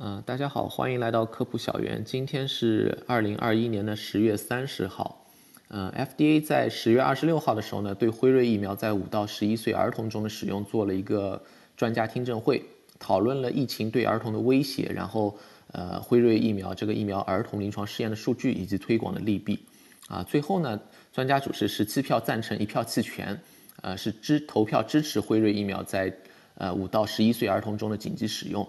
[0.00, 2.04] 嗯，大家好，欢迎来到科普小园。
[2.04, 5.26] 今天是二零二一年的十月三十号。
[5.70, 11.42] 嗯，FDA 在十月二十六号的时候呢，对辉瑞疫苗在五到十一岁儿童中的使用做了一个
[11.76, 12.62] 专家听证会，
[13.00, 15.36] 讨论了疫情对儿童的威胁，然后
[15.72, 19.58] 呃，辉瑞疫苗这个疫苗儿童临床试验的数据以及推广的利弊。
[20.06, 20.80] 啊，最后呢，
[21.12, 23.36] 专家组是十七票赞成，一票弃权，
[23.82, 26.14] 呃，是支投票支持辉瑞疫苗在
[26.54, 28.64] 呃五到十一岁儿童中的紧急使用。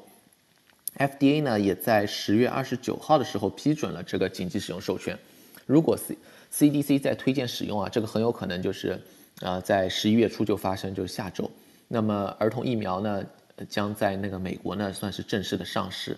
[0.98, 5.18] FDA 呢也在十月二十九号的时候批准了这个紧急使用授权。
[5.66, 6.18] 如果 C
[6.52, 9.00] CDC 在推荐使用啊，这个很有可能就是
[9.42, 11.50] 啊在十一月初就发生，就是下周。
[11.88, 13.24] 那么儿童疫苗呢
[13.68, 16.18] 将在那个美国呢算是正式的上市。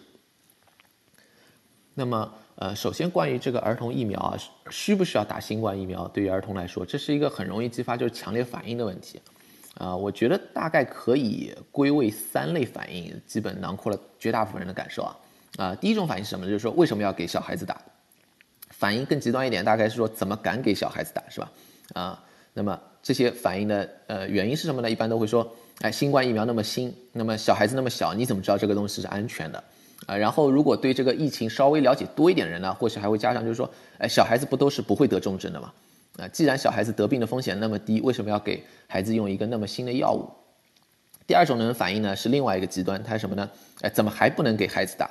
[1.93, 4.38] 那么呃，首先关于这个儿童疫苗啊，
[4.70, 6.07] 需不需要打新冠疫苗？
[6.07, 9.20] 对于儿童来说，这是一个很容易激发就是强烈反应的问题。
[9.75, 15.17] 啊，我觉得大概可以归为三类反应，基本囊括了绝大部分人的感受啊。
[15.57, 16.45] 啊，第一种反应是什么？
[16.45, 17.79] 就是说为什么要给小孩子打？
[18.70, 21.51] 反应更极端一点，大概是说怎么敢给小孩子打，是吧？
[21.93, 22.23] 啊，
[22.54, 24.90] 那么这些反应的呃原因是什么呢？
[24.90, 25.49] 一般都会说，
[25.81, 29.63] 哎，新冠疫苗那么新，那么小孩子那么小，你怎么知道这个东西是安全的？
[30.07, 35.71] 啊，然后如果对这个疫情稍微了解多一点人呢，或许还会加上就是说，哎，小孩子不都是不会得重症的吗？
[36.17, 40.29] 啊，既然小孩子得病的风险那么低，为什么要给孩子用一个那么新的药物？
[41.26, 43.49] 第二种人反应呢是另外一个极端，他是什么呢？
[43.81, 45.09] 哎，怎么还不能给孩子打？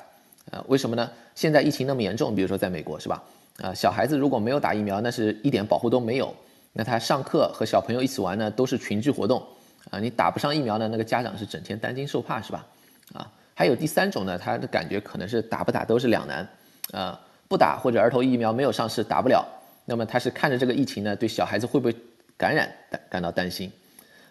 [0.51, 1.11] 啊，为什么呢？
[1.35, 3.23] 现在疫情那么严重，比如说在美国是吧？
[3.63, 6.35] 啊，小孩子如果没有打疫苗，那是一点保护都没有。
[6.73, 9.43] 那他上课和小朋友一起玩呢，都是群聚活动。
[9.91, 12.67] 啊，你打不上疫苗呢，那个家长是整天担惊受怕是吧？
[13.15, 16.47] 啊，还有第三种呢，他的感觉可能是打不打都是两难。
[16.93, 19.47] 啊，不打或者儿童疫苗没有上市，打不了。
[19.91, 21.93] 那么他是看着这个疫情呢，对小孩子会不会
[22.37, 23.73] 感染感感到担心，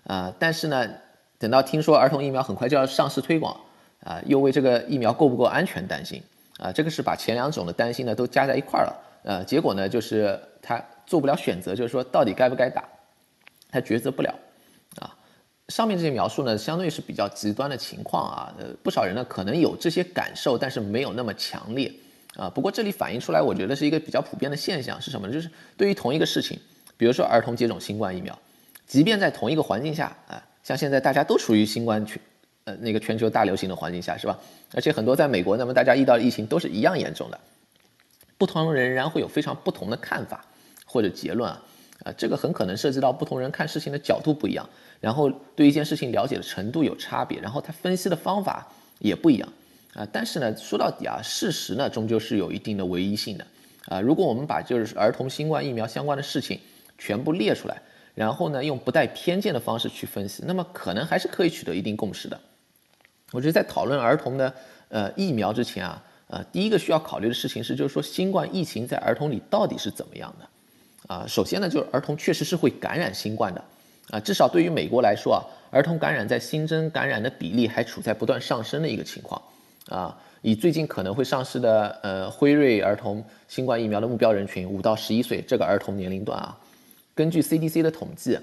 [0.05, 0.89] 啊，但是呢，
[1.37, 3.59] 等到听说儿童疫苗很快就要上市推广，
[4.05, 6.23] 啊，又为这个疫苗够不够安全担心，
[6.59, 12.85] 啊，这个是把前两种的担心呢都加在一块儿了，呃，结果呢就是他做不了选择，就是说到底该不该打，
[13.69, 14.33] 他抉择不了，
[15.01, 15.13] 啊，
[15.67, 21.91] 上面这些描述呢相对是比较极端的情况啊，呃，不少人呢可能有这些感受，但是没有那么强烈。
[22.35, 25.33] 啊，不过这里反映出来，我觉得是一个比较普遍的现象，是什么呢？
[25.33, 26.57] 就是对于同一个事情，
[26.95, 28.37] 比如说儿童接种新冠疫苗，
[28.85, 32.21] 即便在同一个环境下啊，像现在大家都处于新冠全
[32.65, 34.39] 呃那个全球大流行的环境下，是吧？
[34.73, 37.39] 而且很多在美国，那么大家遇到的疫情都是一样严重的，
[38.37, 40.45] 不同人仍然会有非常不同的看法
[40.85, 41.61] 或者结论啊，
[42.05, 44.69] 啊，这个很可能涉及到不同人看事情的角度不一样，
[45.01, 48.67] 然后对一件事情了解的程度有差别，然后他分析的方法
[48.99, 49.49] 也不一样。
[49.99, 53.45] 啊，但是呢，说到底啊，事实呢终究是有一定的唯一性的，
[53.87, 56.57] 啊，如果我们把就是儿童新冠疫苗相关的事情
[56.97, 57.81] 全部列出来，
[58.15, 62.39] 然后呢用不带偏见的方式去分析，那么可能还是可以取得一定共识的。
[63.33, 64.53] 我觉得在讨论儿童的
[64.87, 71.13] 呃疫苗之前啊，呃，第一个需要考虑的事情是，就是说新冠疫情在儿童里到底是怎么样的？
[71.13, 73.61] 啊，首先呢，就是儿童确实是会感染新冠的，
[74.11, 79.41] 啊，至少对于美国来说啊，儿童感染在新增感染的比例还处在不断上升的一个情况。
[79.87, 86.55] 啊，以最近可能会上市的呃辉瑞儿童新冠疫苗的目标人群五到十一岁这个儿童年龄段啊，
[87.15, 88.37] 根据 CDC 的统计，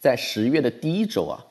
[0.00, 1.44] 在十月的第一周啊，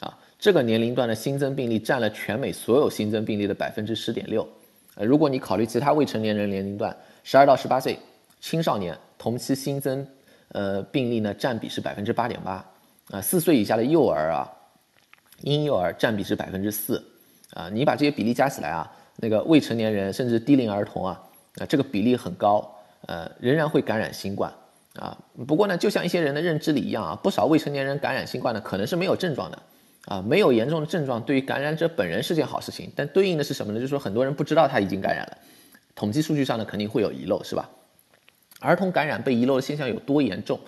[0.00, 4.48] 啊这个年龄段的新增病例占了全美所有新增病例的百分之十点六。
[4.96, 7.96] 呃，如果你考虑其他未成年人年龄段，十二到十八岁
[8.40, 10.04] 青少年同期新增
[10.48, 12.64] 呃病例呢占比是百分之八点八，
[13.10, 14.50] 啊四岁以下的幼儿啊
[15.42, 17.00] 婴幼儿占比是百分之四。
[17.54, 21.22] 啊，你把这些比例加起来啊，那个未成年人甚至低龄儿童啊，
[21.56, 22.74] 啊，这个比例很高，
[23.06, 24.52] 呃，仍然会感染新冠
[24.94, 25.16] 啊。
[25.46, 29.62] 不过呢，就像一些人的认知里一样啊，不少未成年人感染新冠呢，可能是没有症状的，
[30.04, 32.92] 啊，没有严重的症状，对于感染者本人是件好事情。
[32.94, 33.78] 但对应的是什么呢？
[33.78, 35.38] 就是说很多人不知道他已经感染了，
[35.94, 37.68] 统计数据上呢肯定会有遗漏，是吧？
[38.60, 40.60] 儿童感染被遗漏的现象有多严重？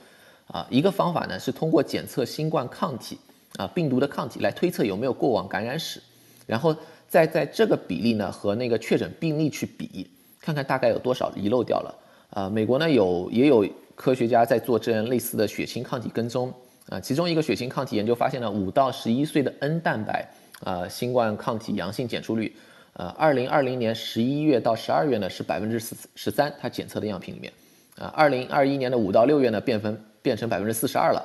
[0.46, 3.18] 啊，一个方法呢是通过检测新冠抗体
[3.56, 6.00] 啊，病毒的抗体来推测有没有过往感染史。
[6.50, 6.74] 然后
[7.08, 10.10] 再在这个比例呢和那个确诊病例去比，
[10.40, 11.94] 看看大概有多少遗漏掉了。
[12.30, 13.64] 啊，美国呢有也有
[13.94, 16.52] 科学家在做这样类似的血清抗体跟踪。
[16.88, 20.28] 啊，其中一个血清抗体研究发现了五到十一岁的 N 蛋白，
[20.64, 22.52] 啊，新冠抗体阳性检出率，
[22.94, 27.52] 呃，二零二零年十一月到十二月呢是百分之十十三，它检测的样品里面，
[27.96, 31.22] 啊，二零二一年的五到六月呢变分变成百分之四十二了。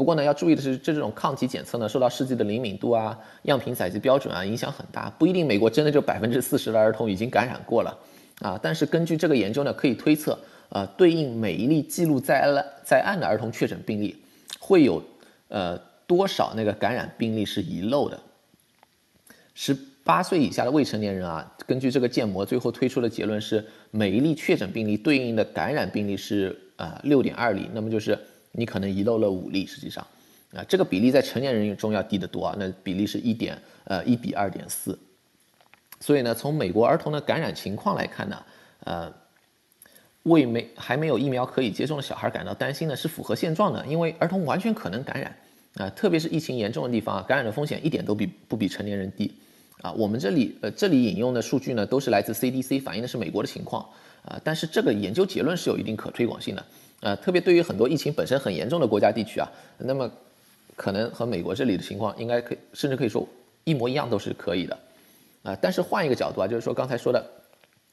[0.00, 7.94] 不过呢，要注意的是，这种抗体检测呢，受到试剂的灵敏度啊、样品采集标准啊影响很大，不一定美国真的就百分之四十的儿童已经感染过了
[8.40, 8.58] 啊。
[8.62, 10.38] 但是根据这个研究呢，可以推测，
[10.70, 14.16] 呃，对应每一例记录在案在案的儿童确诊病例，
[14.58, 15.04] 会有
[15.48, 15.76] 呃
[16.06, 18.18] 多少那个感染病例是遗漏的，
[19.52, 28.18] 十八岁以下的未成年人啊，根据这个建模最后推出的结论是，每一例确诊病例对应的感染病例是呃六点二例，那么就是
[28.52, 30.06] 你可能遗漏了五例，实际上
[30.52, 34.98] 啊这个比例在成年人中要低得多啊，那比例是一点呃一比二点四，
[36.00, 38.42] 所以呢，从美国儿童的感染情况来看呢，
[38.84, 39.12] 呃。
[40.24, 45.34] 为没还没有疫苗可以接种的小孩感到担心呢，是符合现状的，因为儿童完全可能感染
[45.76, 49.32] 啊，特别是疫情严重的地方啊，感染的风险一点都比不比成年人低
[49.80, 49.90] 啊。
[49.92, 53.82] 我们这里呃这里引用的数据呢，都是来自 CDC，反映的是美国的情况
[54.22, 56.62] 啊，但是这个研究结论是有一定可推广性的
[57.00, 60.10] 啊，特别对于很多疫情本身很严重的国家地区啊，那么
[60.76, 63.26] 可能和美国这里的情况应该可以，甚至可以说
[63.64, 64.78] 一模一样都是可以的
[65.42, 65.56] 啊。
[65.60, 67.24] 但是换一个角度啊，就是说刚才说的。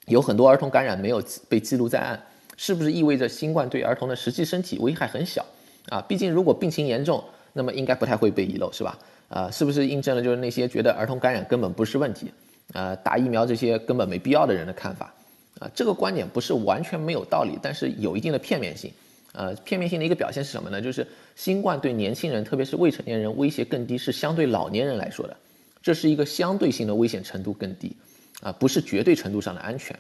[0.08, 2.18] 有很多儿童感染没有被记录在案，
[2.56, 5.46] 是不是意味着新冠对儿童的实际身体危害很小
[5.90, 6.02] 啊？
[6.08, 7.22] 毕竟如果病情严重，
[7.52, 8.98] 那么应该不太会被遗漏，是吧？
[9.28, 12.32] 啊，是不是印证了就是那些觉得儿童感染根本不是问题，
[12.72, 15.14] 呃，打疫苗这些根本没必要的人的看法？
[15.60, 18.92] 啊，这个观点不是完全没有道理，但是有一定的片面性。
[19.34, 20.82] 呃，片面性的一个表现是什么呢？
[20.82, 21.06] 就是
[21.36, 25.38] 新冠对年轻人，特别是未成年人威胁更低，是相对老年人来说的，
[25.82, 27.96] 这是一个相对性的危险程度更低。
[28.42, 29.98] 啊，不是绝对程度上的安全。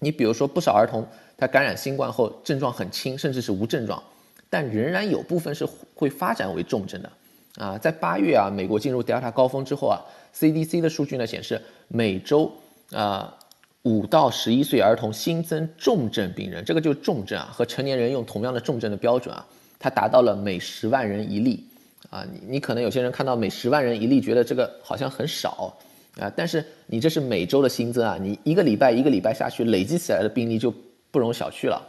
[0.00, 1.06] 你比如说，不少儿童
[1.38, 4.02] 他感染新冠后症状很轻，甚至是无症状，
[4.50, 7.10] 但仍然有部分是会发展为重症的。
[7.56, 9.96] 啊，在八月啊，美国进入德尔塔高峰之后啊
[10.36, 12.52] ，CDC 的数据呢显示，每周
[12.92, 13.37] 啊
[13.82, 19.46] 五到十一岁儿童新增重症病人，这个就是重症啊，和成年人用同样的重症的标准啊，
[19.78, 21.64] 它达到了每十万人一例。
[22.10, 25.76] 啊，你你可能有些人看到每十万人一例，觉得这个好像很少。
[26.18, 30.72] 啊，但是你这是每周的新增啊，你一个礼拜一个礼拜下去，累积起来的病例就
[31.10, 31.80] 不容小觑了。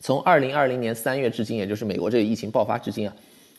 [0.00, 3.14] 从二零二零年三月至今，也就是美国这个疫情爆发至今啊，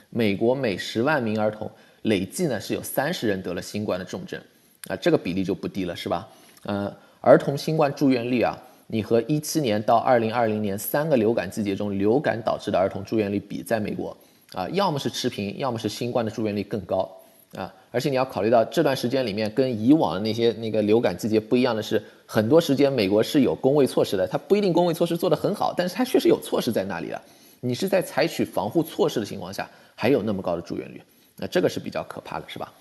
[0.09, 1.69] 美国每十万名儿童
[2.01, 4.41] 累计呢是有三十人得了新冠的重症，
[4.87, 6.27] 啊，这个比例就不低了，是吧？
[6.63, 6.93] 呃，
[7.25, 8.55] 儿童新冠住院率啊，
[8.85, 14.15] 你和一七年到二零二零年三个流感季节中流感导致的儿童住院率比，在美国
[14.53, 17.09] 啊，要么是持平，要么是新冠的住院率更高。
[17.55, 27.19] 啊，而且你要考虑到这段时间里面跟以往的那些那个流感季节不一样的是，很多时间美国是有工位措施的，它不一定工位措施做得很好，但是它确实有措施在那里了。
[27.61, 31.01] 你是在采取防护措施的情况下，还有那么高的住院率，
[31.37, 32.71] 那这个是比较可怕的，是吧？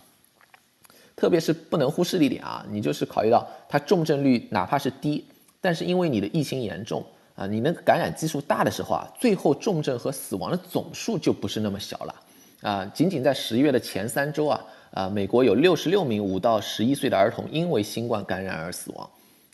[1.17, 5.25] 特别是不能忽视的一点啊，你就是考虑到它重症率哪怕是低，
[5.61, 12.15] 但是因为你的疫情严重啊，你那个感染基数大的时候啊，最后重症和死亡的总数就不是那么小了。
[12.63, 19.11] 啊，仅仅在十月的前三周啊，啊，美国有六十六名五到十一岁的儿童因为新冠感染而死亡，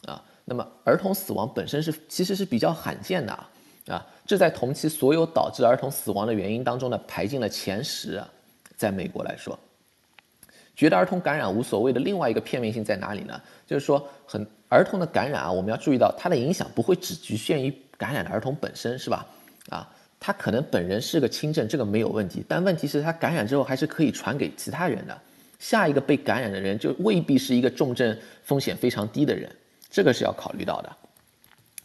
[0.07, 3.51] 啊，那么儿童死亡本身是其实是比较罕见的啊，
[3.89, 8.31] 啊，这在同期所有导致儿童死亡的原因当中呢排进了前十啊，
[8.77, 9.59] 在美国来说，
[10.81, 13.39] 觉得儿童感染无所谓的另外一个片面性在哪里呢？
[13.67, 19.27] 就是说，很儿童的感染啊，我们要注意到它的影响不会只局限于感染的儿童本身，是吧？
[19.69, 19.87] 啊。
[20.19, 25.19] 他可能本人是个轻症，这个没有问题，但问题是，他感染之后还是可以传给其他人的。
[25.59, 29.55] 下一个被感染的人就未必是一个重症风险非常低的人，
[29.91, 30.97] 这个是要考虑到的。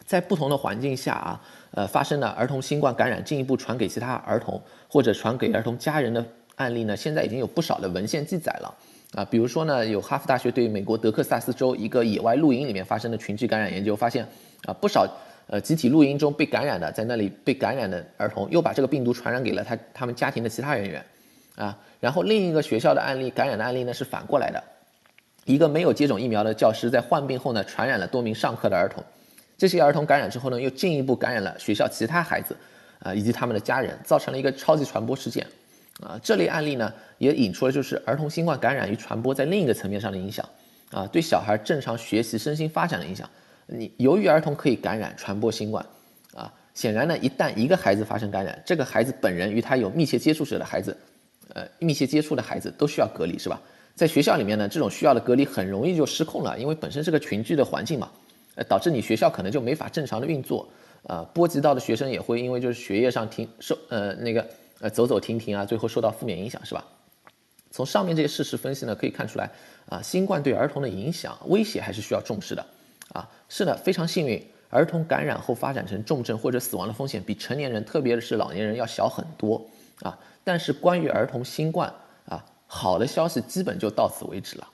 [0.05, 6.25] 在不同的环境下啊，呃，发生了儿童新冠感染进一步传给其他儿童或者传给儿童家人的
[6.55, 8.75] 案例呢，现在已经有不少的文献记载了
[9.13, 9.25] 啊。
[9.25, 14.27] 比如说呢，有哈佛大学对美国德克萨斯州一个野外露营里面发生的群聚感染研究发现
[14.65, 15.07] 啊，不少。
[15.47, 21.05] 呃，集体露营中被感染的，在那里被感染的儿童，又把这个病毒传染给了他他们家庭的其他人员，
[21.55, 24.63] 啊，然后另一个学校的案例感染的案例呢是反过来的，
[25.43, 29.03] 一个没有接种疫苗的教师在患病后呢传染了多名上课的儿童，
[29.55, 32.57] 这些儿童感染之后呢又进一步感染了学校其他孩子，
[32.97, 35.45] 啊以及他们的家人，造成了一个超级传播事件，
[36.01, 40.47] 啊，这类案例呢也引出了就是儿童新冠感染与传播在另一个层面上的影响，
[40.91, 43.29] 啊，对小孩正常学习身心发展的影响。
[43.67, 45.85] 你由于儿童可以感染传播新冠，
[46.33, 50.95] 啊，显然呢，一旦一个孩子发生感染，这个孩子本人与他有密切接触者的孩子，
[51.53, 53.59] 呃，密切接触的孩子都需要隔离，是吧？
[53.95, 58.11] 在学校里面呢，这种需要的隔离很容易就失控了，因为本身是个群聚的环境嘛，
[58.55, 60.67] 呃，导致你学校可能就没法正常的运作，
[61.03, 64.45] 呃，波及到的学生也会因为就是学业上停受呃那个
[64.79, 66.85] 呃走走停停啊，最后受到负面影响，是吧？
[67.71, 69.51] 从上面这些事实分析呢，可以看出来
[69.89, 72.65] 啊，新冠对儿童的影响威胁还是需要重视的。
[73.13, 79.63] 啊，是的，非常幸运，儿童感染后发展成重症或者死亡的风险比成年人，特别是老年人要小很多
[80.01, 80.17] 啊。
[80.43, 81.93] 但是关于儿童新冠
[82.25, 84.67] 啊，好的消息基本就到此为止了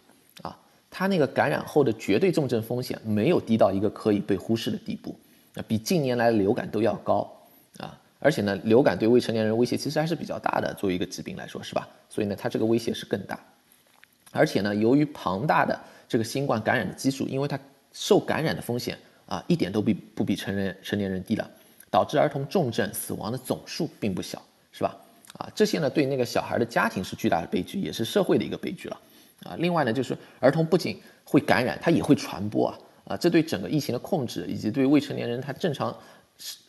[0.44, 0.58] 啊。
[0.90, 5.16] 他那个感染后的绝对重症风险没有低到一个可以被忽视的地步，
[5.56, 7.30] 啊，比近年来流感都要高
[7.78, 8.00] 啊。
[8.24, 11.88] 而且呢，流感对未成年人威胁其实还是比较大的，作为一个疾病来说，是吧？
[12.08, 13.38] 所以呢，它这个威胁是更大。
[14.32, 17.60] 而且呢，由于庞大的这个新冠感染的基数，因为它
[17.92, 21.50] 受感染的风险啊一点都比不比成人成年人低了，
[21.90, 24.96] 导致儿童重症死亡的总数并不小，是吧？
[25.40, 29.00] 啊，这些呢对那个小孩的家庭是巨大的悲剧，也是社会的一个悲剧了。
[29.44, 35.98] 啊，另外呢就是儿童不仅会感染，他也会传播啊，啊，这对整个疫情的控制以及对未成年人他正常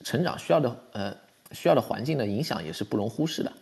[0.02, 1.14] 成长需要的呃
[1.52, 3.52] 需要的环境的影响也是不容忽视的。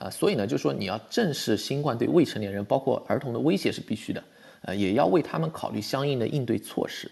[0.00, 4.22] 啊，所以呢，就是说你要正视新冠对未成年人，包括儿童的威胁是必须的，
[4.62, 7.10] 呃，也要为他们考虑相应的应对措施。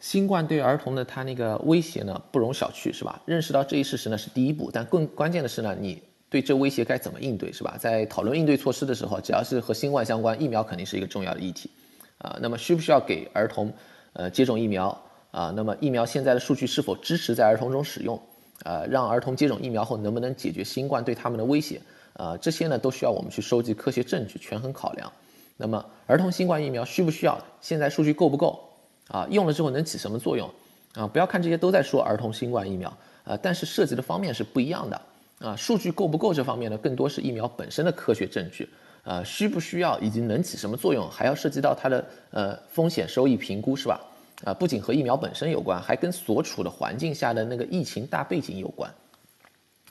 [0.00, 3.22] 新冠对儿童的他那个威胁呢，不容小觑，是吧？
[3.24, 7.76] 认识到这一事实呢是第一步，但更关键的是呢，你对这威胁该怎么应对，是吧？
[7.78, 11.70] 在讨论应对措施的时候，只要是和新冠相关，疫苗肯定是一个重要的议题。
[12.18, 13.72] 啊，那么需不需要给儿童
[14.14, 15.00] 呃接种疫苗
[15.32, 15.52] 啊？
[15.56, 18.16] 那么疫苗现在的数据是否支持在儿童中使用？
[18.62, 21.80] 呃，让儿童接种疫苗后能不能解决新冠对他们的威胁？
[22.12, 25.10] 呃，这些呢都需要我们去收集科学证据，权衡考量。
[25.56, 27.36] 那么，儿童新冠疫苗需不需要？
[27.60, 28.60] 现在数据够不够？
[29.08, 30.48] 啊，用了之后能起什么作用？
[30.94, 35.00] 啊，不要看这些都在说儿童新冠疫苗，呃，但是涉及的方面是不一样的。
[35.40, 38.68] 啊，数据够不够这方面呢，更多是疫苗本身的科学证据。
[39.02, 44.00] 呃，需不需要以及能起什么作用，还要涉及到它的呃风险收益评估，是吧？
[44.44, 48.92] 啊，不仅和疫苗本身有关，还跟所处的环境下的那个疫情大背景有关。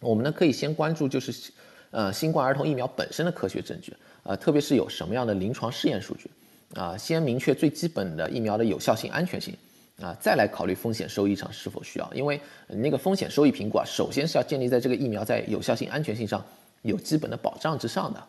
[0.02, 1.52] 我们呢可以先关注就是，
[1.92, 6.30] 呃，新冠儿童疫苗本身的科学证据，呃，特别是有什么样的临床试验数据，
[6.74, 9.56] 啊，先明确最基本的疫苗的有效性、安全性，
[10.02, 12.14] 啊，再来考虑风险收益上是否需要。
[12.14, 16.46] 因为那个风险收益评估啊，首先是要建立在这个疫苗在有效性、安全性上
[16.82, 18.24] 有基本的保障之上的。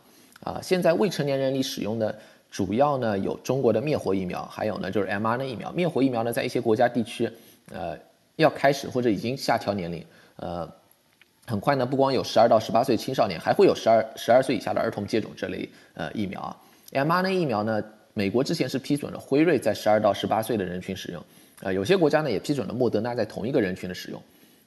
[0.45, 2.17] 啊，现在未成年人里使用的。
[2.53, 5.73] 主要呢有中国的灭活疫苗，还有呢就是 mRNA 疫苗。
[5.73, 7.29] 灭活疫苗呢在一些国家地区，
[7.73, 7.99] 呃
[8.37, 10.05] 要开始或者已经下调年龄，
[10.37, 10.71] 呃
[11.47, 16.55] 很快呢不光有十二到十八岁青少年，还会有十二十二岁以下的儿童接种这类呃疫苗啊。
[16.93, 17.83] mRNA 疫苗呢，
[18.13, 21.25] 美国之前是批准了辉瑞在十二到十八岁的人群使用，
[21.63, 24.23] 呃有些国家呢也批准了莫德纳在同一个人群的使用。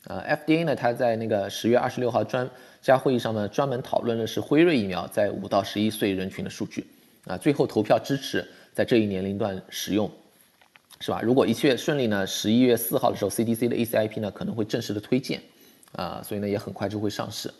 [0.07, 2.49] 呃 FDA 呢它在那个十月二十六号专
[2.81, 6.83] 家会议上呢专门讨论的是辉瑞疫苗在五到十一岁人群的数据。
[7.25, 10.09] 啊，最后投票支持在这一年龄段使用，
[10.99, 11.21] 是吧？
[11.21, 15.41] 如果一切顺利呢，十一月四号的时候，CDC 的 ACIP 呢可能会正式的推荐，
[15.93, 17.51] 啊，所以呢也很快就会上市，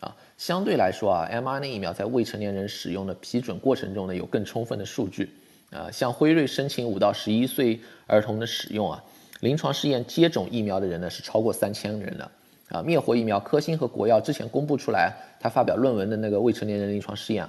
[0.00, 5.30] 啊，相对来说啊，mRNA 疫苗在未成年人使用的批准过程中呢有更充分的数据，
[5.70, 9.02] 啊，像辉瑞申请五到十一岁儿童的使用啊，
[9.40, 12.30] 临床试验接种疫苗的人呢是超过三千人的，
[12.68, 17.48] 啊，灭活疫苗科兴和国药之前公布出来，他发表论文的那个未成年人临床试验。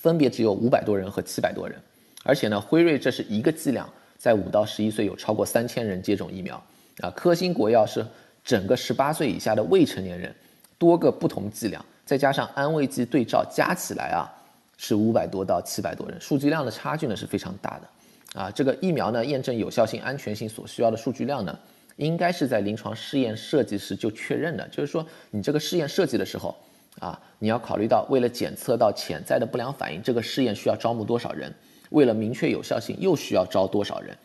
[0.00, 1.76] 分别只有五百多人和七百多人，
[2.22, 6.54] 而且呢，辉瑞这是一个剂量，在五到十一岁有超过三千人接种疫苗
[7.00, 7.10] 啊。
[7.10, 8.06] 科兴国药是
[8.44, 10.32] 整个十八岁以下的未成年人，
[10.78, 14.30] 多个不同剂量，再加上安慰剂对照，加起来啊
[14.76, 18.50] 是五百多到七百多人，数据量的差距呢是非常大的啊。
[18.52, 21.58] 这个疫苗呢验证有效性、安全性所需要的数据量呢，
[21.96, 26.56] 应该是在临床试验设计时就确认的，就是说你这个试验设计的时候。
[27.00, 31.52] 啊，你要考虑到，为了检测到潜在的不良反应，这个试验需要招募多少人？
[31.90, 34.16] 为了明确有效性，又需要招多少人？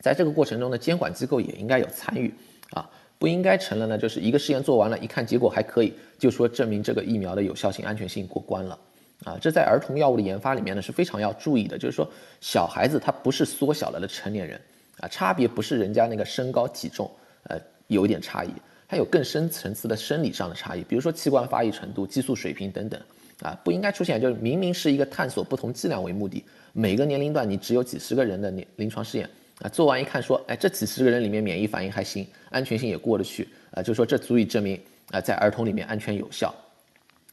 [0.00, 2.32] 在这个过程中呢，监管机构也应该有参与
[2.70, 8.78] 啊，不应该成了呢，就是一个试验做完了，一看结果还可以，就说证明这个疫苗的有效性、安全性过关了
[9.24, 9.36] 啊。
[9.40, 12.08] 这在儿童药物的研发里面呢是非常要注意的，就是说
[12.40, 14.60] 小孩子他不是缩小了的成年人
[15.00, 17.10] 啊，差别不是人家那个身高体重
[17.44, 18.50] 呃有一点差异。
[18.88, 22.98] 它有更深层次的生理上的差异，比如说器官发育程度、激素水平等等，
[23.42, 24.18] 啊，不应该出现。
[24.18, 26.42] 就是明明是一个探索不同剂量为目的，
[26.72, 29.28] 每个年龄段你只有几十个人的临临床试验，
[29.60, 34.80] 啊，做完一看说，哎，这几十个人里面免疫反应还行，安全性也过得去，啊，就说这足以证明
[35.10, 36.54] 啊，在儿童里面安全有效。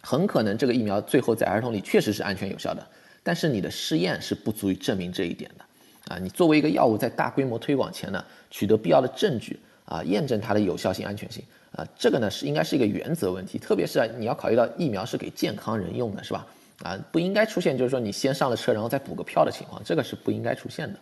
[0.01, 2.85] 很可能这个疫苗最后在儿童里确实是安全有效的，
[3.23, 8.21] 但是你的试验是不足以证明这一点的，啊，你作为一个药物在大规模推广前呢，
[8.51, 9.57] 取得必要的证据。
[9.85, 16.47] 啊，验证它的有效性、安全性啊，这个呢是应该是一个原则问题，特别是啊，你要考虑到疫苗是给健康人用的，是吧？
[16.83, 20.99] 啊，不应该出现就是说你先上了车，然后再补个票的情况，这个是不应该出现的。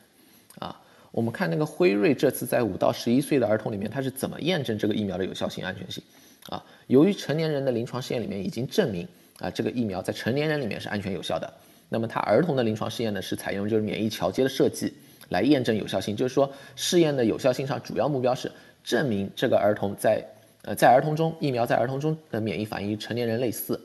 [0.59, 0.79] 啊，
[1.11, 6.03] 我们看那个辉瑞这次在五到十一岁的儿童里面，它是怎么验证这个疫苗的有效性、安全性？
[6.49, 9.07] 啊，由于成年人的临床试验里面已经证明
[9.39, 11.51] 啊，这个疫苗在成年人里面是安全有效的，
[11.89, 14.93] 那么它儿童的临床试验呢是采用就是免疫桥接的设计
[15.29, 18.51] 来验证有效性，就是说试验的有效性上主要目标是。
[18.83, 20.23] 证明这个儿童在
[20.63, 23.79] 呃在儿童中疫苗在儿童中的免疫反应与成年人类似，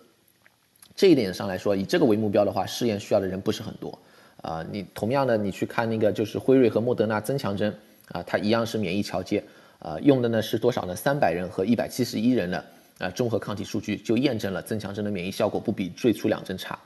[0.97, 3.97] 这一点上来说，以这个为目标的话，试验需要的人不是很多
[4.43, 4.67] 啊。
[4.71, 7.73] 你同样的，你去看那个就是辉瑞和莫德纳增强针
[8.13, 9.43] 啊，它一样是免疫桥接
[9.79, 10.97] 啊，用的呢是多少呢？
[10.97, 12.65] 三百人和一百七十一人的
[12.99, 16.79] 啊综合抗体数据就验证了增强针的免疫效果不比最初两针差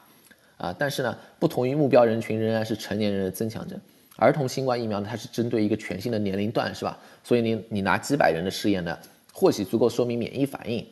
[0.58, 3.80] 啊，但是呢，不同于目标人群仍然是成年人的增强针。
[4.22, 6.96] 儿童新冠疫苗呢，它是针对一个全新的年龄段，是吧？
[7.24, 8.96] 所以你你拿几百人的试验呢，
[9.32, 10.86] 或许足够说明免疫反应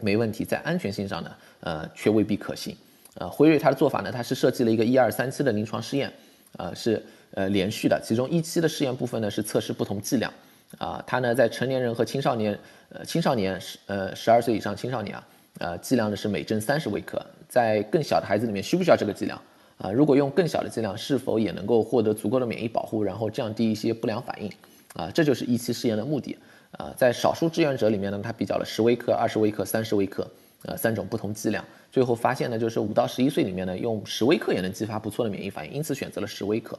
[0.00, 2.74] 没问题，在安全性上呢，呃，却未必可行。
[3.16, 6.10] 呃，辉瑞它的做法呢，它是设计了一个一二三期的临床试验，
[6.56, 10.32] 呃，是呃连续的，其中一期的试验部分呢是测试不同剂量，
[10.78, 15.26] 啊，它呢在成年人和青少年，呃，青少年十呃十二岁以上青少年啊，
[15.58, 19.38] 呃，剂量呢是每针三十微克，在更小的孩子里面需不需要这个剂量？
[19.78, 24.52] 啊，如果用更小的剂量，是否也能够获得足够的免疫保护，然后降低一些不良反应？
[24.94, 26.36] 啊，这就是一期试验的目的。
[26.72, 30.30] 啊，在少数志愿者里面呢，他比较了十微克、二十微克、三十微克，
[30.64, 36.78] 呃，三种不同剂量，最后发现呢，就是五到十一岁里面呢，用十微克也能激发不错的免疫反应，因此选择了十微克。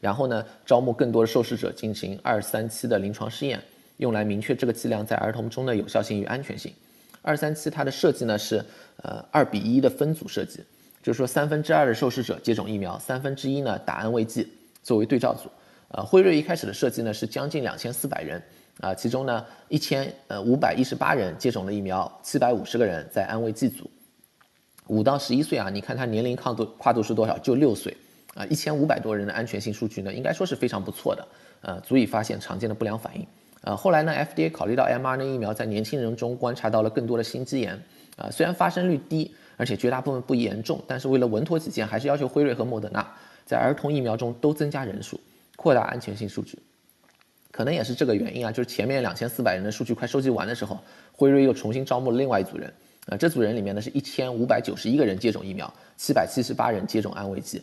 [0.00, 3.58] 然后呢，招募更多的受试者进行二三期的临床试验，
[3.96, 6.72] 用来明确这个剂量在儿童中的有效性与安全性。
[7.22, 8.62] 二三期它的设计呢是
[9.02, 10.60] 呃二比一的分组设计。
[11.08, 14.46] 就是说，三分之二的受试者接种疫苗，三分之一呢打安慰剂
[14.82, 15.48] 作为对照组。
[15.88, 18.42] 呃，辉瑞一开始的设计呢是将近两千四百人，
[18.82, 23.90] 啊，其中呢一千呃五百一十八人接种了疫苗，七百五十个人在安慰剂组。
[24.88, 27.38] 五到十一岁啊，你看他年龄抗度跨度是多少？
[27.38, 27.96] 就六岁。
[28.34, 31.26] 啊，一千五百多人的安全性数据呢，应该说是非常不错的，
[31.62, 33.26] 呃，足以发现常见的不良反应。
[33.62, 37.82] 呃，后来呢，FDA 考虑到 mRNA 疫苗在年轻人中观察到了更多的心肌炎，
[38.18, 39.34] 啊，虽然发生率低。
[39.58, 43.06] 而且绝大部分不严重，但是为了稳妥起见，还是要求辉瑞和莫德纳
[43.44, 45.20] 在儿童疫苗中都增加人数，
[45.56, 46.58] 扩大安全性数据。
[47.50, 50.78] 可能也是这个原因啊，就是前面两千四百人的数据快收集完的时候，
[51.12, 52.72] 辉瑞又重新招募了另外一组人。
[53.06, 57.60] 啊，这组人里面呢是一千五百九十一个人接种疫苗，七百七十八人接种安慰剂。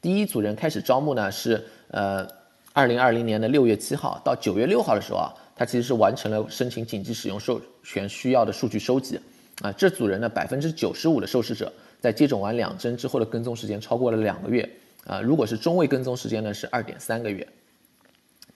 [0.00, 2.26] 第一组人开始招募呢是呃
[2.72, 9.18] 二零二零年的六月七号到九月六号的时候啊，他其实是完成了申请紧急使用授权需要的数据收集。
[9.62, 14.68] 啊，这组人呢，百分之九十五的受试者在接种完两针之后的跟踪时间超过了两个月。
[15.06, 17.46] 啊，如果是中位跟踪时间呢，是二点三个月。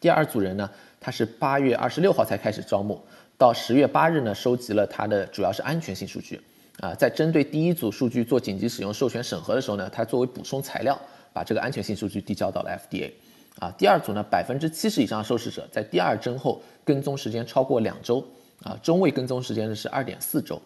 [0.01, 3.01] 第二组人呢，他是八月二十六号才开始招募，
[3.37, 6.41] 到十月八日呢，收集了他的主要是安全性数据。
[6.81, 10.99] 啊，在针对第一组数据做紧急使用授权审核的时候呢，他作为补充材料，
[11.33, 13.11] 把这个安全性数据递交到了 FDA。
[13.59, 18.27] 啊，第二组呢，百分之七十以上的受试者在第二针后跟踪时间超过两周。
[18.63, 20.61] 啊，中位跟踪时间呢是二点四周。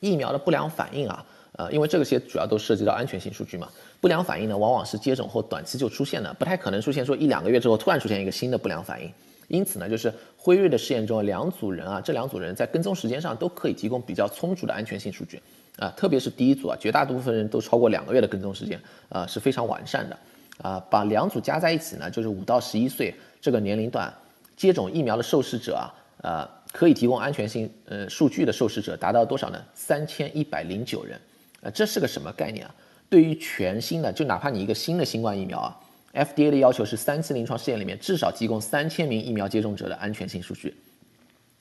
[0.00, 3.68] 疫苗的不良反应啊，呃，因为这个些主要都涉及到安全性数据嘛。
[4.00, 9.12] 不良反应呢，往往是接种后短期就出现的，不太可能出现说一两个月之后突然出现一个新的不良反应。
[9.48, 15.42] 因此呢，就是辉瑞的试验中，两组人啊，这两组人在跟踪时间上都可以提供比较充足的安全性数据
[15.76, 20.16] 啊，特别是第一组啊，绝大部分人都超过两个月的跟踪时间啊，是非常完善的
[20.62, 20.82] 啊。
[20.88, 24.10] 把两组加在一起呢，就是五到十一岁这个年龄段
[24.56, 26.59] 接种疫苗的受试者啊，呃。
[26.72, 29.60] 可以提供安全性呃数据的受试者达到多少呢？
[29.74, 31.20] 三千一百零九人，
[31.62, 32.74] 呃，这是个什么概念啊？
[33.08, 35.76] 对于全新的，就哪怕你一个新的新冠疫苗啊
[36.14, 40.72] ，FDA 的要求是三期临床试验里面至少提供三千名疫苗接种者的安全性数据。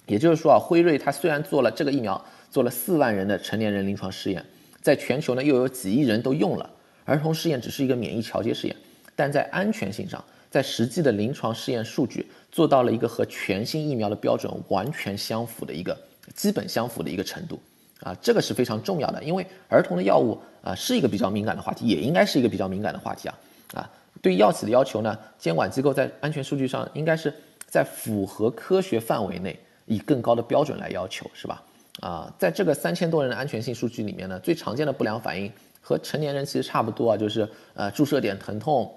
[0.06, 4.45] 也就是说啊，辉瑞它虽然做了这个疫苗，做了四万人的成年人临床试验，
[4.80, 6.69] 在全球呢又有几亿人都用了，
[7.06, 8.76] 儿童试验只是一个免疫调节试验，
[9.15, 10.24] 但在安全性上。
[10.50, 15.96] 在实际的临床试验数据做到了一个和全新疫苗的标准完全相符的一个
[16.34, 17.60] 基本相符的一个程度，
[18.02, 23.40] 啊，这个是非常重要的，因为儿童的药物啊是一个比较敏感的话题，也应该是一个比较敏感的话题啊，
[23.76, 23.90] 啊，
[24.22, 27.34] 对药企的要求呢，监管机构在安全数据上应该是
[27.68, 31.64] 在符合科学范围内，以更高的标准来要求，是吧？
[32.02, 38.92] 啊，在这个三千多人的安全性数据里面呢，最常见的不良反应和成年人其实差不多啊，就是呃注射点疼痛。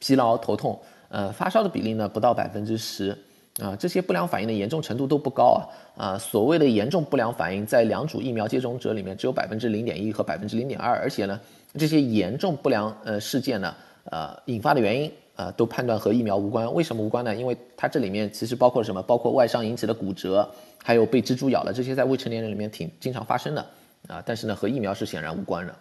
[0.00, 0.78] 疲劳、头痛，
[1.08, 3.16] 呃，发烧的比例呢不到百分之十，
[3.60, 5.60] 啊，这些不良反应的严重程度都不高
[5.96, 11.40] 啊，啊，所谓的严重不良反应在两组疫苗接种者里面只有百分之零点一和百分之零点二，而且呢，
[11.78, 16.72] 这些严重不良呃事件呢，呃，引发的原因啊，都判断和疫苗无关。
[16.74, 17.34] 为什么无关呢？
[17.34, 19.02] 因为它这里面其实包括什么？
[19.02, 20.48] 包括外伤引起的骨折，
[20.82, 23.66] 还有被蜘蛛咬了，这些在未成年人里面挺经常发生的
[24.08, 25.74] 啊，但是呢，和疫苗是显然无关的。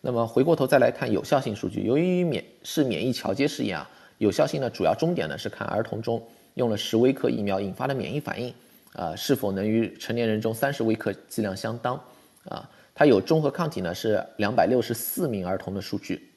[0.00, 6.22] 那么回过头再来看有效性数据，由于免是免疫桥接试验啊，有效性呢主要终点呢是看儿童中
[6.54, 8.54] 用了十微克疫苗引发的免疫反应，
[8.92, 12.00] 啊是否能与成年人中三十微克剂量相当，
[12.44, 16.28] 啊它有中和抗体呢是两百六十四名儿童的数据，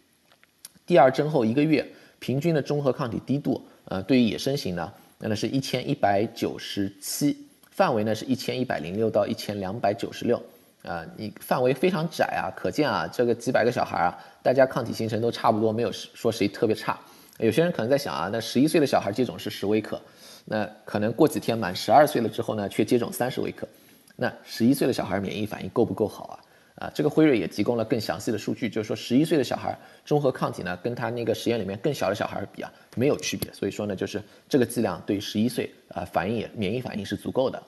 [0.86, 1.88] 第二针后一个月
[2.20, 7.38] 平均的中和抗体低度，呃对于野生型呢那是一千一百九十七，
[7.70, 10.42] 范围呢是一千一百零六到一千两百九十六。
[10.84, 17.00] 啊，你范围非常窄啊，可见啊，这个几百个小孩啊，大家抗体形成都差不多，没有说谁特别差。
[17.38, 20.02] 有些人可能在想啊，那十一岁的小孩接种是十微克，
[20.46, 23.68] 那可能过几天满十二岁了之后呢，却接种三十微克，
[24.16, 26.86] 那十一岁的小孩免疫反应够不够好啊？
[26.86, 33.52] 啊，这个辉瑞也提供了更详细的数据，就是说十一岁的小孩中和抗体呢，跟他那个实验里面更小的小孩比啊，没有区别。
[33.54, 37.62] 所以说呢，就是这个剂量对十一岁啊反应也免疫反应是足够的。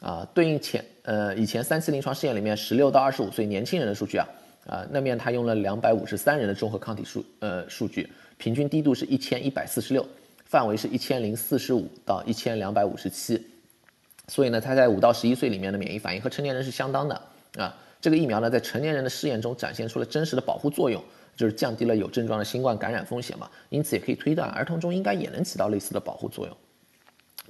[0.00, 4.28] 啊，对应前呃以前三期临床试验里面十六到二十五岁年轻人的数据啊，
[4.68, 10.06] 啊那面他用了两百五十三人的中和抗体数呃数据，平均低度是一千一百四十六，
[10.44, 13.44] 范围是一千零四十五到一千两百五十七，
[14.28, 17.20] 所以呢，他在五到十一岁里面的免疫反应和成年人是相当的
[17.56, 17.76] 啊。
[18.00, 21.02] 这个疫苗呢，在成年人的试验中展现出了真实的保护作用，
[21.34, 26.56] 就是降低了有症状的新冠感染风险嘛，因此也可以推断儿童中应该也能起到类似的保护作用。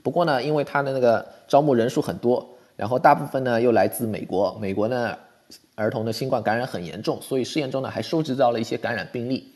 [0.03, 2.49] 不过呢，因为它的那个招募人数很多，
[2.81, 5.15] 然后大部分呢又来自美国，美国呢
[5.75, 9.53] 儿童的新冠感染很严重，所以试验中呢还收集到了一些感染病例。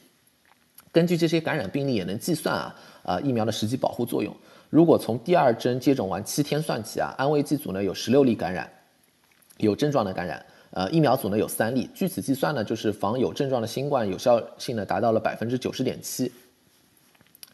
[0.92, 4.36] 根据这些感染病例也能计算啊呃疫苗的实际保护作用。
[4.68, 8.70] 如果从第二针接种完七天算起啊，安慰剂组呢有十六例感染，
[9.56, 11.88] 有症状的感染，呃疫苗组呢有三例。
[11.94, 16.30] 据此计算呢，就是防有症状的新冠有效性呢达到了百分之九十点七。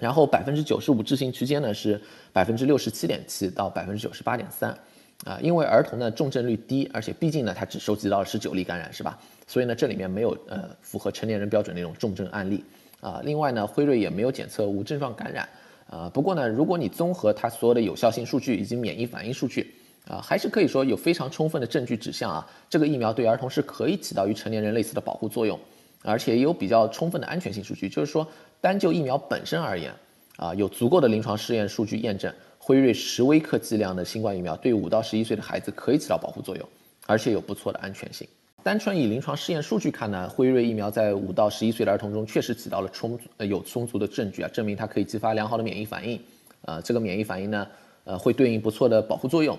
[0.00, 2.00] 然后百分之九十五置信区间呢是
[2.32, 4.76] 百分之六十七点七到百分之九十八点三，
[5.24, 9.18] 啊，因为儿童呢重症率低，而且毕竟呢他只收集到了十九例感染是吧？
[9.46, 12.64] 所以呢这里面没有呃符合成年人标准那种重症案例
[13.00, 13.20] 啊。
[13.24, 15.48] 另外呢辉瑞也没有检测无症状感染
[15.88, 16.10] 啊。
[16.12, 19.74] 不过呢如果你综合它所有的有效性数据以及免疫反应数据
[20.08, 25.58] 啊，还是可以说有非常充分的证据指向啊这个疫苗对儿童是可以起到与成年人类似的保护作用。
[26.02, 28.26] 而且也有比较充分的安全性数据，就是说，
[28.58, 29.92] 单就疫苗本身而言，
[30.36, 32.32] 啊，有足够的临床试验数据验证，
[32.70, 36.68] 辉瑞十微克剂量的新冠疫苗对五到十一岁的孩子可以起到保护作用，
[37.04, 38.24] 而且有不错的安全性。
[38.62, 46.20] 单纯以临床试验数据看呢，辉瑞疫苗在五到十一岁的儿童中确实起到了充足呃有充足的证据啊，证明它可以激发良好的免疫反应，
[46.62, 47.66] 呃，这个免疫反应呢，
[48.04, 49.58] 呃，会对应不错的保护作用，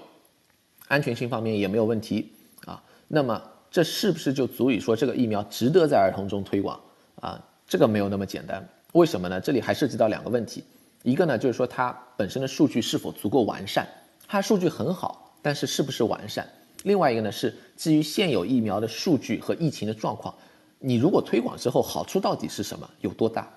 [0.88, 2.32] 安全性方面也没有问题
[2.66, 2.82] 啊。
[3.10, 3.42] 那么。
[3.70, 6.80] 这是不是就足以说这个疫苗值得在儿童中推广
[7.22, 7.42] 啊？
[7.68, 8.66] 这个没有那么简单。
[8.94, 9.42] 为什么呢？
[9.42, 10.64] 这里还涉及到两个问题，
[11.04, 13.88] 一个呢就是说它本身的数据是否足够完善，
[14.28, 16.48] 它数据很好，但是是不是完善？
[16.84, 20.34] 另外一个呢是基于现有疫苗的数据和疫情的状况，
[20.80, 22.90] 你如果推广之后好处到底是什么？
[23.02, 23.48] 有多大？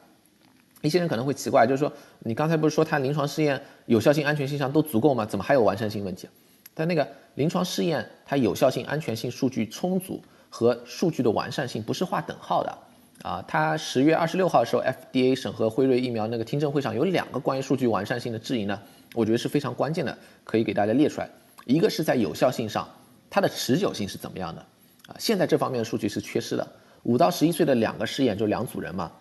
[0.83, 5.25] 一些人可能会奇怪，就是说你刚才不是说它临床试验有效性、安全性上都足够吗？
[5.25, 6.29] 怎么还有完善性问题？
[6.75, 12.79] 但那个临床试验，它有效性、安全性数据充足和数据的完善性不是划等号的
[13.23, 13.45] 啊。
[13.47, 18.81] 它十月二十六号的时候，FDA 审核辉瑞疫苗那个听证会上有两个关于数据完善性的质疑呢，
[19.15, 21.29] 我觉得是非常关键的，可以给大家列出来。
[21.67, 22.89] 一个是在有效性上，
[23.31, 24.61] 它的持久性是怎么样的
[25.07, 25.17] 啊？
[25.19, 26.67] 现在这方面的数据是缺失的。
[27.05, 29.13] 五到十一岁的两个试验就两组人嘛，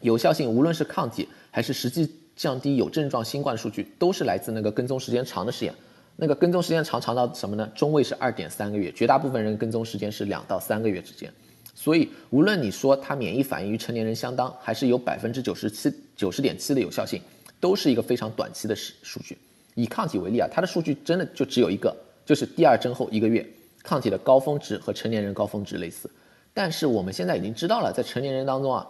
[0.00, 5.74] 有效性无论是抗体还是实际降低有症状新冠数据，都是来自那个跟踪时间长的试验。
[6.16, 7.66] 那个跟踪时间长长到什么呢？
[7.74, 11.32] 中位是二点三个月，绝大部分人跟踪时间是两到三个月之间。
[11.74, 17.20] 所以无论你说它免疫反应与成年人相当，还是有百分之九十七九十点七的有效性，
[17.58, 19.36] 都是一个非常短期的数数据。
[19.74, 23.46] 以抗体为例啊，它的数据真的就只有一个，就是第二针后一个月，
[23.82, 26.10] 抗体的高峰值和成年人高峰值类似。
[26.52, 28.86] 但是我们现在已经知道了，在成年人当中啊，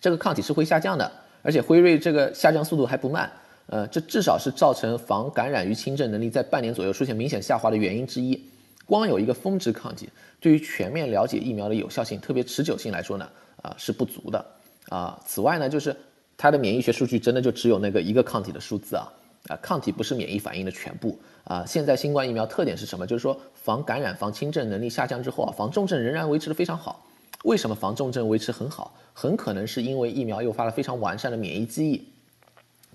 [0.00, 3.30] 这个抗体是会下降的，而且辉瑞这个下降速度还不慢。
[3.66, 8.42] 呃，这至少是造成防感染与轻症能力在半年左右出现明显下滑的原因之一。
[8.90, 10.08] 光有一个峰值抗体，
[10.40, 13.30] 对于全面了解疫苗的有效性，特别持久性来说呢，
[13.62, 14.44] 啊是不足的。
[14.88, 15.96] 啊，此外呢，就是
[16.36, 19.06] 它的免疫学数据真的就只有那个一个抗体的数字啊。
[19.48, 21.64] 啊，抗体不是免疫反应的全部啊。
[21.64, 23.06] 现在新冠疫苗特点是什么？
[23.06, 27.06] 就是说防感染、防轻症能力下降之后啊，防重症仍然维持的非常好。
[27.44, 28.92] 为什么防重症维持很好？
[29.14, 32.06] 很可能是因为疫苗诱发了非常完善的免疫记忆。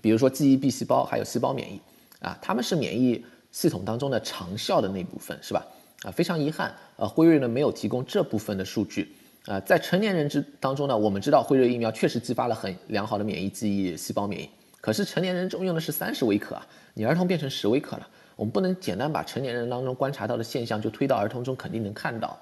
[0.00, 1.80] 比如说记忆 B 细胞还有细胞免疫
[2.20, 5.66] 啊，他们是免疫系统当中的长效的那部分，是吧？
[6.02, 9.14] 啊，非常遗憾，呃，辉瑞呢没有提供这部分的数据
[9.46, 9.58] 啊。
[9.60, 22.38] 在成年人之当中呢，我们知道辉瑞疫苗确实激发了很良好的免疫记忆细胞免疫，可是成年人中用的是三十微克啊，你儿童变成十微克了，我们不能简单把成年人当中观察到的现象就推到儿童中肯定能看到。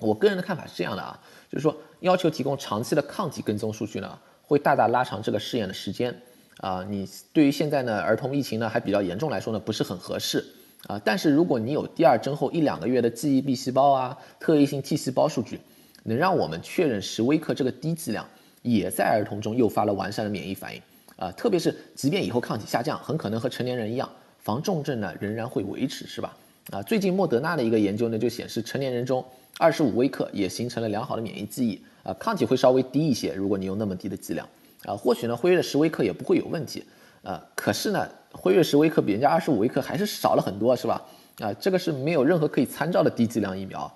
[0.00, 1.18] 我个人的看法是这样的啊，
[1.50, 6.14] 就是说要求提供长期的抗体跟踪数据呢，会大大拉长这个试验的时间。
[6.58, 10.44] 啊，你对于现在呢儿童疫情呢还比较严重来说呢不是很合适
[10.86, 11.00] 啊。
[11.04, 15.60] 但是如果你有第二针后一两个月的记忆 B 细胞啊、特异性 T 细胞数据，
[16.04, 18.26] 能让我们确认十微克这个低剂量
[18.62, 20.82] 也在儿童中诱发了完善的免疫反应
[21.16, 21.30] 啊。
[21.32, 26.36] 特别是即便以后抗体下降，很可能和成年人一样，防重症呢仍然会维持，是吧？
[26.70, 29.24] 啊，最近莫德纳的一个研究呢就显示，成年人中
[29.58, 34.46] 二十五微克也形成了良好的免疫记忆啊，抗体会稍微低一些，如果你用那么低的剂量。
[34.84, 36.84] 啊，或许呢，辉瑞的十微克也不会有问题，
[37.26, 41.02] 呃，可是呢，辉瑞十微克比人家二十五微克还是少了很多，是吧？
[41.40, 43.92] 啊，这个是没有任何可以参照的低剂量疫苗。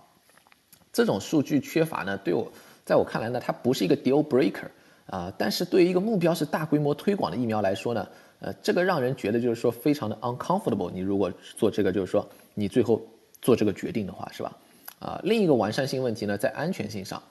[0.92, 2.50] 这种数据缺乏呢，对我
[2.84, 4.66] 在我看来呢，它不是一个 deal breaker
[5.06, 8.04] 啊，但是对于一个目标是大规模推广的疫苗来说呢，
[8.40, 10.90] 呃，这个让人觉得就是说非常的 uncomfortable。
[10.90, 13.00] 你如果做这个，就是说你最后
[13.40, 14.56] 做这个决定的话，是吧？
[14.98, 17.22] 啊，另一个完善性问题呢，在安全性上，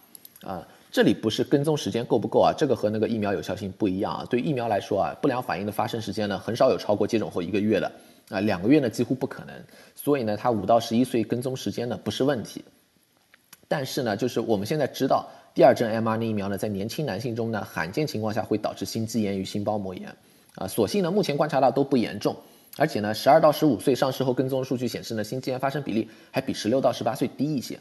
[0.43, 4.25] 啊，这里不是跟踪时间够不够啊，这个和那个疫苗有效性不一样啊。
[4.29, 7.91] 对疫苗来说啊，不良反应的发生时间呢，很少有超过接种后一个月的，
[8.29, 9.53] 啊，两个月呢几乎不可能。
[9.95, 12.63] 所以呢，它五到十一岁跟踪时间呢不是问题。
[13.67, 20.11] 但是呢，就是我们现在知道，第二针 mRNA 疫苗呢，在年轻男性中呢，罕见情况下会导致心肌炎与心包膜炎，
[20.55, 22.35] 啊，所幸呢，目前观察到都不严重。
[22.77, 27.79] 而且呢，十二到十五岁上市后跟踪数据显示呢，心肌炎发生比例还比十六到十八岁低一些。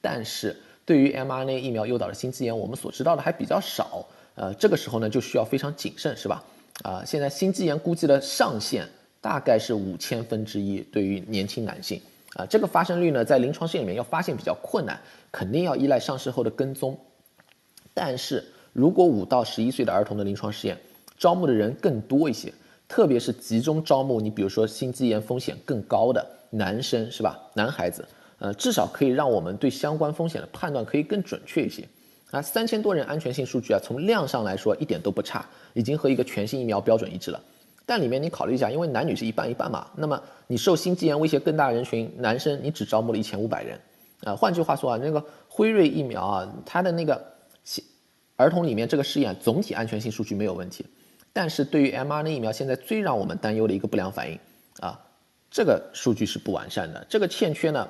[0.00, 0.56] 但是
[0.88, 4.06] 对于 mRNA 疫苗诱导的心肌炎，我们所知道的还比较少。
[4.36, 6.42] 呃，这个时候呢，就需要非常谨慎，是吧？
[6.82, 8.88] 啊，现在心肌炎估计的上限
[9.20, 12.00] 大概是五千分之一，对于年轻男性。
[12.36, 14.98] 啊，这个发生率呢，在临床试验里面要发现比较困难，
[15.30, 16.98] 肯定要依赖上市后的跟踪。
[17.92, 20.78] 但是如果五到十一岁的儿童的临床试验
[21.18, 22.50] 招募的人更多一些。
[22.88, 27.38] 特别是集中招募你，比如说心肌炎风险更高的男生，是吧？
[27.52, 28.02] 男孩子，
[28.38, 31.86] 呃，至少可以让我们对相关风险的判断可以更准确一些。
[32.30, 37.40] 啊，三千多人安全性数据啊，从量上来说一点都不差，已经和一个全新疫苗标准一致了。
[37.86, 43.80] 但里面你考虑一下，因为男女是一半一半嘛，那么你受心肌炎威胁更大人群，男生你只招募了一千五百人，
[44.24, 47.18] 啊，换句话说啊，那个辉瑞疫苗啊，它的那个
[48.36, 50.84] 儿童里面这个试验总体安全性数据没有问题。
[51.32, 54.38] 但是对于 mRNA 疫苗，现在最让我们担忧的一个不良反应
[54.80, 55.00] 啊，
[55.50, 57.88] 这个数据是不完善的，这个欠缺呢，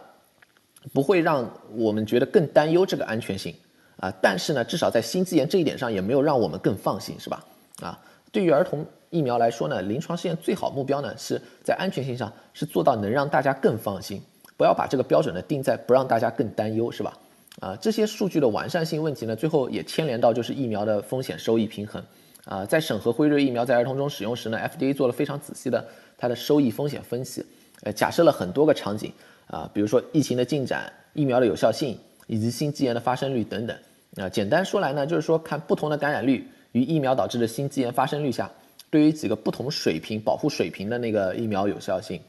[0.93, 3.55] 不会让我们觉得更担忧这个安全性
[3.97, 4.13] 啊。
[4.23, 7.45] 但是呢，至少在心肌炎这一点上也没有让我们更放心，是吧？
[7.83, 7.99] 啊，
[8.33, 14.21] 对于儿童疫苗来说呢，临床试验最好目标呢是在安全性上是做到能让大家更放心，
[14.57, 17.17] 不要把这个标准呢定在不让大家更担忧，是吧？
[17.61, 22.03] 啊，这些数据的完善性问题呢，最后也牵连到就是疫苗的风险收益平衡。
[22.45, 25.87] 啊，在审核辉瑞疫苗在儿童中使用时呢，FDA 做了非常仔细的
[26.17, 27.45] 它的收益风险分析，
[27.83, 29.13] 呃，假设了很多个场景
[29.47, 33.77] 啊，比如说疫情的进展、疫苗的有效性以及心肌炎的发生率等等。
[34.17, 38.51] 啊，简单说来呢，就是说看不同的感染率与疫苗导致的心肌炎发生率下，
[38.91, 42.21] 对于几个不同水平保护水平的那个疫苗有效性，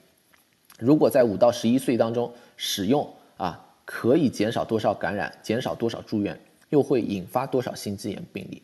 [0.78, 8.62] 如果在五到十一岁当中使用啊，可以减少多少感染，减少多少住院，又会引发多少心肌炎病例。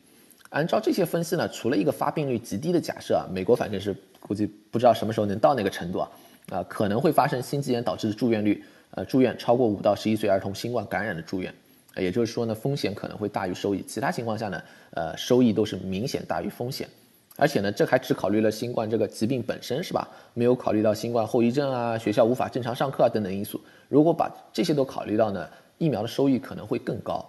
[0.49, 6.09] 按照这些分析呢，除了一个发病率极低的假设啊，美国反正是估计不知道什么时候能到那个程度啊，
[6.49, 11.53] 啊可能会发生心肌炎导致的住院率，呃住院超过五到十一岁儿童新冠感染的住院，
[11.97, 16.87] 也就是说呢风险可能会大于收益，其他情况下呢，呃收益都是明显大于风险，
[17.35, 20.07] 而且呢这还只考虑了新冠这个疾病本身是吧？
[20.33, 27.25] 没有考虑到新冠后遗症啊，学校无法正常上课啊等等因素，如果把这些都考虑到呢，疫苗的收益可能会更高。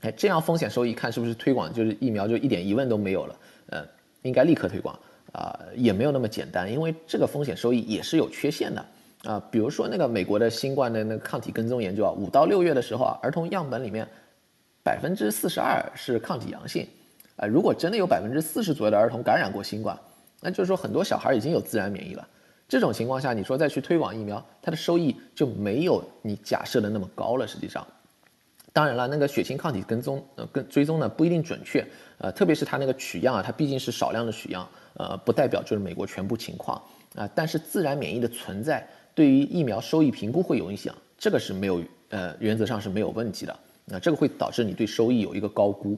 [0.00, 3.36] 哎，这样风险收益看是不是推广就是疫苗就一点疑问都没有了？
[3.68, 3.86] 呃，
[4.22, 4.98] 应该立刻推广
[5.32, 8.84] 啊，也没有那么简单，因为这个风险收益也是有缺陷的
[9.24, 9.42] 啊。
[9.50, 14.06] 比如说那个美国的新冠的那个抗体跟踪研究啊，五到六月的时候啊，儿童样本里面
[14.84, 16.86] 百分之四十二是抗体阳性
[17.36, 17.46] 啊。
[17.46, 19.98] 如果真的有百分之四十左右的儿童感染过新冠，
[20.40, 22.28] 那就是说很多小孩已经有自然免疫了。
[22.68, 27.86] 这种情况下，你说再去推广疫苗，它的收益就没有你假设的那么高了，实际上。
[28.72, 36.80] 当然了，那个血清抗体跟踪呃跟追踪呢不一定准确，呃特别是它那个取样啊，它毕竟是少量的取样，呃不代表就是美国全部情况
[37.14, 37.28] 啊。
[37.34, 43.56] 但是自然免疫的存在对于疫苗收益评估会有影响，这个是没有呃原则上是没有问题的。
[43.84, 45.96] 那这个会导致你对收益有一个高估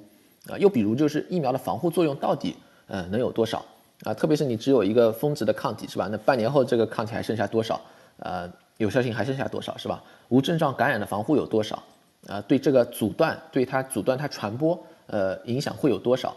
[0.48, 0.58] 啊。
[0.58, 3.64] 又比如就是疫苗的防护作用到底呃能有多少
[4.04, 4.14] 啊？
[4.14, 6.08] 特别是你只有一个峰值的抗体是吧？
[6.10, 7.80] 那半年后这个抗体还剩下多少？
[8.18, 10.02] 呃有效性还剩下多少是吧？
[10.30, 11.80] 无症状感染的防护有多少？
[12.26, 16.34] 啊，对这个阻断，对它阻断它传播，呃，影响会有多少？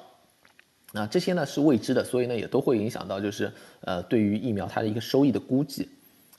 [0.93, 5.89] 啊，这些呢是未知的，所以呢也都会影响到，就是呃，对于疫苗它的一个收益的估计。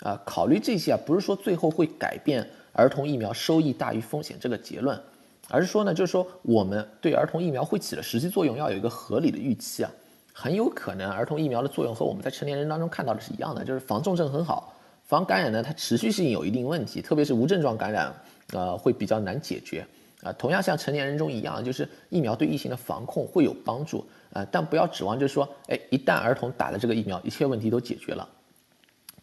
[0.01, 4.99] 啊，考虑这些啊，不是说最后会改变儿童疫苗收益大于风险这个结论，
[5.49, 9.91] 而是说呢，就是说我们对儿童疫苗会起的实际作用要有一个合理的预期啊。
[10.33, 14.73] 很有可能儿童疫苗的作用和我们在成年人当中看到的是一样的，就是防重症很好，
[15.05, 18.15] 防感染呢它持续性有一定问题，特别是无症状感染。
[18.55, 19.87] 呃，会比较难解决，
[20.23, 28.29] 啊，同样像成年人中一样，就是疫苗对疫情的防控会有帮助，啊，但不要指望就是说，哎，一旦儿童打了这个疫苗，一切问题都解决了。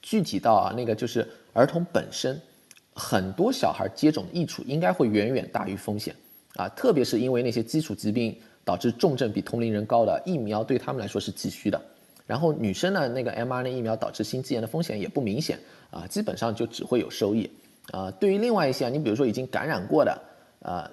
[0.02, 2.40] 具体到啊，那个就是儿童本身，
[2.94, 6.16] 很多小孩接种的益处应该会远远大于风险，
[6.56, 11.82] 啊，特别是因为那些基础疾病导致重症比同龄人高的疫苗对他们来说是急需的。
[12.28, 15.60] 然后女生呢，那个 mRNA 疫苗导致心肌炎的风险也不明显，
[15.92, 17.50] 啊，基本上就只会有收益。
[17.92, 20.22] 啊，对于另外一些，你比如说已经感染过的，
[20.64, 20.90] 啊，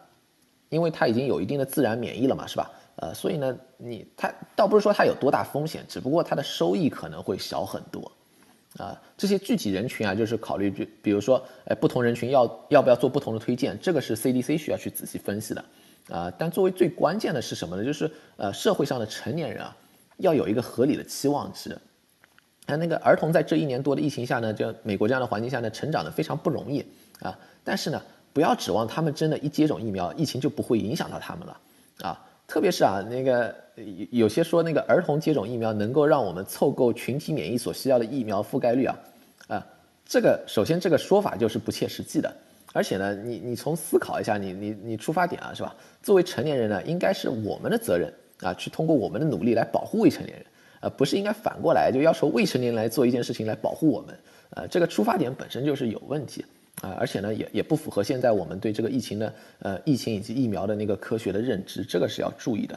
[0.69, 2.71] 因为它已经有一定的自然免疫了嘛，是吧？
[2.97, 8.11] 呃，所以呢，你它倒不是说它有多大风险，只不过它的收益可能会小很多。
[8.79, 15.65] 啊，这些具体人群啊，就是考虑，比比如说，哎，不同人群要要不要做不同的推荐，这个是 CDC 需要去仔细分析的。
[16.09, 17.85] 啊，但作为最关键的是什么呢？
[17.85, 19.77] 就是呃，社会上的成年人啊，
[20.17, 21.79] 要有一个合理的期望值。
[22.67, 26.83] 那那个儿童在这一年多的疫情下呢，就美国这样的环境下呢，成长的非常不容易
[27.21, 27.39] 啊。
[27.63, 28.01] 但是呢，
[28.33, 31.61] 不要指望他们真的一接种疫苗，疫情就不会影响到他们了
[32.01, 32.19] 啊。
[32.53, 38.99] 特别是啊，那个有有些说那个儿童接种疫苗能够让我们凑够群体免疫所需要的疫苗覆盖率啊，
[39.49, 39.67] 啊，
[40.05, 42.31] 这个首先这个说法就是不切实际的。
[42.75, 45.75] 而且呢，你你从思考一下，你你你出发点啊，是吧？
[46.03, 48.13] 作为成年人呢，应该是我们的责任
[48.43, 50.47] 啊，去通过我们的努力来保护未成年人，
[50.81, 54.15] 啊不是应该反过来就要求未成年人来做一件事情来保护我们，
[54.51, 56.45] 呃，这个出发点本身就是有问题
[56.83, 62.77] 啊，而且呢，也也不符合现在我们对这个疫情的呃疫情以及疫苗的那个科学的认知，这个是要注意的